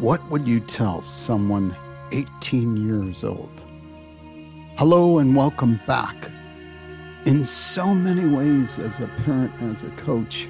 What 0.00 0.26
would 0.30 0.48
you 0.48 0.60
tell 0.60 1.02
someone 1.02 1.76
18 2.12 2.74
years 2.78 3.22
old? 3.22 3.60
Hello 4.78 5.18
and 5.18 5.36
welcome 5.36 5.78
back. 5.86 6.30
In 7.26 7.44
so 7.44 7.94
many 7.94 8.26
ways, 8.26 8.78
as 8.78 8.98
a 9.00 9.08
parent, 9.24 9.52
as 9.60 9.82
a 9.82 9.90
coach, 9.96 10.48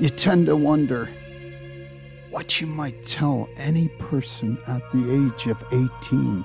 you 0.00 0.08
tend 0.08 0.46
to 0.46 0.56
wonder 0.56 1.08
what 2.30 2.60
you 2.60 2.66
might 2.66 3.06
tell 3.06 3.48
any 3.56 3.86
person 4.00 4.58
at 4.66 4.82
the 4.92 5.08
age 5.08 5.46
of 5.46 5.62
18 5.70 6.44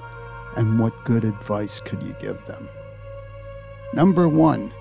and 0.55 0.79
what 0.79 0.93
good 1.03 1.23
advice 1.23 1.79
could 1.79 2.03
you 2.03 2.15
give 2.19 2.45
them. 2.45 2.69
Number 3.91 4.29
one, 4.29 4.71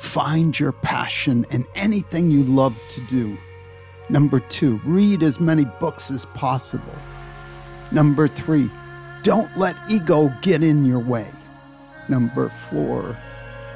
find 0.00 0.58
your 0.58 0.72
passion 0.72 1.46
in 1.52 1.64
anything 1.76 2.32
you 2.32 2.42
love 2.42 2.76
to 2.88 3.00
do. 3.02 3.38
Number 4.10 4.40
two, 4.40 4.80
read 4.84 5.22
as 5.22 5.38
many 5.38 5.66
books 5.80 6.10
as 6.10 6.24
possible. 6.26 6.96
Number 7.92 8.26
three, 8.26 8.70
don't 9.22 9.54
let 9.58 9.76
ego 9.90 10.32
get 10.40 10.62
in 10.62 10.84
your 10.84 10.98
way. 10.98 11.30
Number 12.08 12.48
four, 12.70 13.18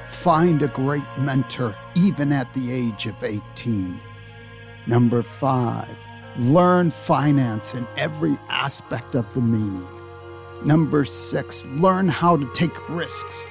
find 0.09 0.63
a 0.63 0.69
great 0.69 1.03
mentor 1.19 1.75
even 1.95 2.33
at 2.33 2.53
the 2.55 2.73
age 2.73 3.07
of 3.07 3.23
18. 3.23 4.01
Number 4.87 5.23
five, 5.23 5.89
learn 6.39 6.91
finance 6.91 7.75
in 7.75 7.87
every 7.97 8.39
aspect 8.49 9.15
of 9.15 9.33
the 9.35 9.41
meaning. 9.41 9.87
Number 10.65 11.05
six, 11.05 11.65
learn 11.67 12.09
how 12.09 12.37
to 12.37 12.51
take 12.55 12.89
risks 12.89 13.47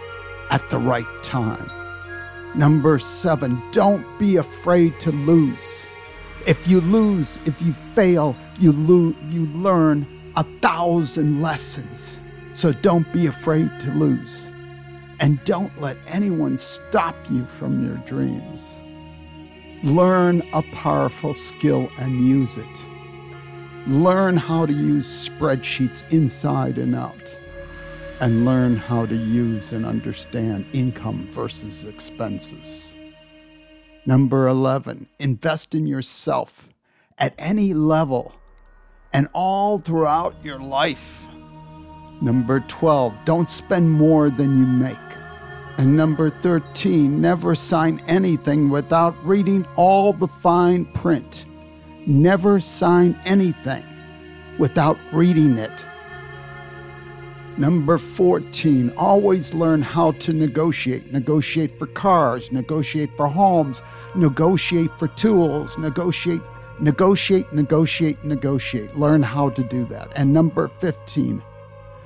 at 0.50 0.68
the 0.70 0.80
right 0.80 1.06
time. 1.24 1.70
Number 2.56 3.00
seven, 3.00 3.62
don't 3.72 4.06
be 4.18 4.38
afraid 4.38 5.00
to 5.02 5.12
lose. 5.12 5.88
If 6.48 6.68
you 6.68 6.82
lose, 6.82 7.40
if 7.46 7.62
you 7.62 7.74
fail, 7.96 8.36
you, 8.60 8.72
lo- 8.72 9.16
you 9.30 9.46
learn 9.48 10.08
a 10.36 10.44
thousand 10.62 11.42
lessons. 11.42 12.20
So 12.54 12.72
don't 12.72 13.12
be 13.14 13.28
afraid 13.28 13.70
to 13.82 13.92
lose. 13.94 14.48
And 15.20 15.44
don't 15.44 15.80
let 15.80 15.98
anyone 16.08 16.58
stop 16.58 17.16
you 17.30 17.46
from 17.46 17.86
your 17.86 17.98
dreams. 18.08 18.78
Learn 19.84 20.42
a 20.54 20.64
powerful 20.74 21.34
skill 21.34 21.90
and 22.00 22.28
use 22.28 22.58
it. 22.58 22.86
Learn 23.88 24.36
how 24.38 24.66
to 24.66 24.74
use 24.74 25.30
spreadsheets 25.30 26.10
inside 26.12 26.78
and 26.78 26.96
out. 26.96 27.36
And 28.20 28.46
learn 28.46 28.78
how 28.78 29.06
to 29.06 29.16
use 29.16 29.74
and 29.74 29.86
understand 29.86 30.66
income 30.74 31.28
versus 31.32 31.86
expenses. 31.86 32.96
Number 34.06 34.48
11, 34.48 35.08
invest 35.20 35.76
in 35.76 35.86
yourself 35.86 36.70
at 37.20 37.36
any 37.38 37.74
level 37.74 38.34
and 39.14 39.28
all 39.34 39.78
throughout 39.78 40.36
your 40.44 40.60
life. 40.60 41.28
Number 42.20 42.62
12, 42.62 43.14
don't 43.26 43.50
spend 43.50 43.92
more 43.92 44.30
than 44.30 44.58
you 44.58 44.66
make. 44.66 44.98
And 45.78 45.96
number 45.96 46.30
13, 46.30 47.22
never 47.22 47.56
sign 47.56 48.02
anything 48.08 48.70
without 48.70 49.16
reading 49.26 49.66
all 49.76 50.14
the 50.14 50.28
fine 50.28 50.86
print. 50.86 51.46
Never 52.08 52.60
sign 52.60 53.20
anything 53.26 53.84
without 54.58 54.98
reading 55.12 55.58
it. 55.58 55.72
Number 57.58 57.98
14, 57.98 58.94
always 58.96 59.54
learn 59.54 59.82
how 59.82 60.14
to 60.14 60.32
negotiate. 60.32 61.12
Negotiate 61.12 61.78
for 61.78 61.88
cars, 61.88 62.52
negotiate 62.52 63.10
for 63.18 63.28
homes, 63.28 63.84
negotiate 64.16 64.90
for 64.98 65.10
tools, 65.10 65.78
negotiate, 65.78 66.42
negotiate, 66.80 67.52
negotiate, 67.52 68.24
negotiate. 68.24 68.96
Learn 68.96 69.22
how 69.22 69.50
to 69.50 69.64
do 69.64 69.86
that. 69.86 70.12
And 70.16 70.34
number 70.34 70.70
15, 70.80 71.44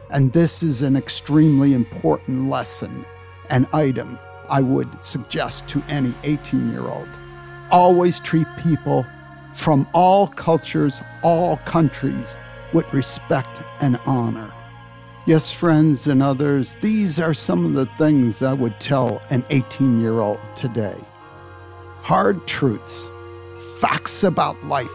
and 0.10 0.34
this 0.34 0.64
is 0.64 0.82
an 0.82 0.96
extremely 0.96 1.74
important 1.74 2.50
lesson, 2.50 3.06
an 3.50 3.68
item 3.72 4.18
I 4.50 4.62
would 4.62 5.06
suggest 5.06 5.68
to 5.70 5.84
any 5.88 6.14
18 6.24 6.72
year 6.72 6.88
old. 6.88 7.08
Always 7.72 8.20
treat 8.20 8.48
people 8.58 9.06
from 9.54 9.88
all 9.94 10.28
cultures, 10.28 11.02
all 11.24 11.58
countries 11.58 12.38
with 12.74 12.92
respect 12.94 13.62
and 13.80 13.98
honor. 14.06 14.52
Yes, 15.28 15.52
friends 15.52 16.06
and 16.06 16.22
others, 16.22 16.76
these 16.82 17.20
are 17.20 17.34
some 17.34 17.66
of 17.66 17.74
the 17.74 17.88
things 17.98 18.44
I 18.44 18.54
would 18.54 18.80
tell 18.80 19.24
an 19.32 19.44
18 19.50 20.00
year 20.00 20.20
old 20.20 20.40
today. 20.56 20.96
Hard 22.04 22.46
truths, 22.46 23.10
facts 23.80 24.24
about 24.24 24.64
life, 24.66 24.88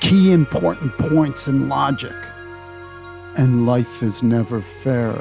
key 0.00 0.32
important 0.32 0.92
points 0.98 1.48
in 1.48 1.70
logic. 1.70 2.14
And 3.38 3.64
life 3.64 4.02
is 4.02 4.22
never 4.22 4.60
fair. 4.60 5.18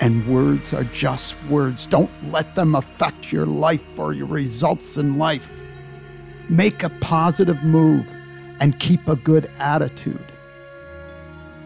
And 0.00 0.28
words 0.28 0.74
are 0.74 0.84
just 0.84 1.42
words. 1.44 1.86
Don't 1.86 2.10
let 2.30 2.54
them 2.56 2.74
affect 2.74 3.32
your 3.32 3.46
life 3.46 3.98
or 3.98 4.12
your 4.12 4.26
results 4.26 4.98
in 4.98 5.16
life. 5.16 5.62
Make 6.50 6.82
a 6.82 6.90
positive 7.00 7.62
move 7.62 8.06
and 8.60 8.78
keep 8.78 9.08
a 9.08 9.16
good 9.16 9.50
attitude. 9.58 10.29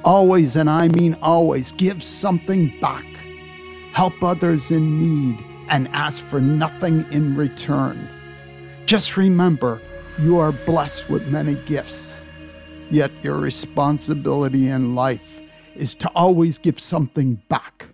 Always, 0.04 0.54
and 0.54 0.68
I 0.68 0.88
mean 0.88 1.16
always, 1.22 1.72
give 1.72 2.02
something 2.02 2.78
back. 2.78 3.06
Help 3.92 4.22
others 4.22 4.70
in 4.70 5.00
need 5.00 5.42
and 5.68 5.88
ask 5.88 6.22
for 6.22 6.42
nothing 6.42 7.06
in 7.10 7.34
return. 7.34 8.06
Just 8.84 9.16
remember, 9.16 9.80
you 10.18 10.38
are 10.38 10.52
blessed 10.52 11.08
with 11.08 11.26
many 11.28 11.54
gifts. 11.54 12.20
Yet 12.90 13.12
your 13.22 13.38
responsibility 13.38 14.68
in 14.68 14.94
life 14.94 15.40
is 15.74 15.94
to 15.96 16.08
always 16.10 16.58
give 16.58 16.78
something 16.78 17.40
back. 17.48 17.86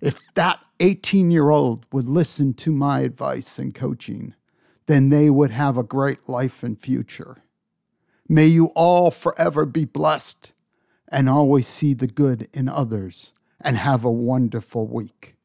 If 0.00 0.18
that 0.34 0.58
18 0.80 1.30
year 1.30 1.50
old 1.50 1.86
would 1.92 2.08
listen 2.08 2.52
to 2.54 2.72
my 2.72 3.00
advice 3.00 3.60
and 3.60 3.72
coaching, 3.72 4.34
then 4.86 5.10
they 5.10 5.30
would 5.30 5.52
have 5.52 5.78
a 5.78 5.84
great 5.84 6.28
life 6.28 6.64
and 6.64 6.80
future. 6.80 7.36
May 8.28 8.46
you 8.46 8.66
all 8.74 9.12
forever 9.12 9.64
be 9.66 9.84
blessed 9.84 10.52
and 11.10 11.28
always 11.28 11.66
see 11.66 11.94
the 11.94 12.06
good 12.06 12.48
in 12.52 12.68
others 12.68 13.32
and 13.60 13.76
have 13.76 14.04
a 14.04 14.10
wonderful 14.10 14.86
week. 14.86 15.36